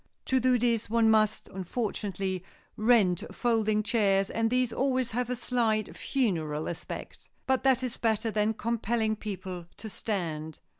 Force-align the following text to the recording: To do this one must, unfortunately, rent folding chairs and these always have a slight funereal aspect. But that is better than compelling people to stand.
To 0.25 0.39
do 0.39 0.57
this 0.57 0.89
one 0.89 1.11
must, 1.11 1.47
unfortunately, 1.49 2.43
rent 2.75 3.23
folding 3.31 3.83
chairs 3.83 4.31
and 4.31 4.49
these 4.49 4.73
always 4.73 5.11
have 5.11 5.29
a 5.29 5.35
slight 5.35 5.95
funereal 5.95 6.67
aspect. 6.67 7.29
But 7.45 7.61
that 7.65 7.83
is 7.83 7.97
better 7.97 8.31
than 8.31 8.55
compelling 8.55 9.15
people 9.15 9.67
to 9.77 9.89
stand. 9.91 10.59